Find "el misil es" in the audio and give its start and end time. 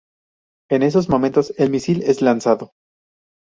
1.59-2.23